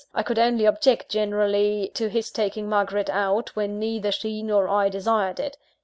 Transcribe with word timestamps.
I 0.15 0.23
could 0.23 0.39
only 0.39 0.65
object, 0.65 1.09
generally, 1.09 1.91
to 1.93 2.09
his 2.09 2.31
taking 2.31 2.67
Margaret 2.67 3.07
out, 3.11 3.55
when 3.55 3.77
neither 3.77 4.11
she 4.11 4.41
nor 4.41 4.67
I 4.67 4.89
desired 4.89 5.39
it. 5.39 5.59